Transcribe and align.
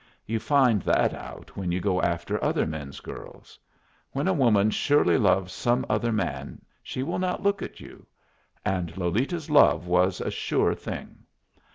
You 0.25 0.39
find 0.39 0.81
that 0.81 1.13
out 1.13 1.55
when 1.55 1.71
you 1.71 1.79
go 1.79 2.01
after 2.01 2.43
other 2.43 2.65
men's 2.65 2.99
girls. 3.01 3.59
When 4.13 4.27
a 4.27 4.33
woman 4.33 4.71
surely 4.71 5.15
loves 5.15 5.53
some 5.53 5.85
other 5.89 6.11
man 6.11 6.63
she 6.81 7.03
will 7.03 7.19
not 7.19 7.43
look 7.43 7.61
at 7.61 7.79
you. 7.79 8.07
And 8.65 8.97
Lolita's 8.97 9.51
love 9.51 9.85
was 9.85 10.19
a 10.19 10.31
sure 10.31 10.73
thing. 10.73 11.19